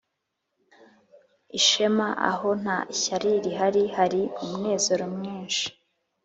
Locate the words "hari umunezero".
3.97-5.03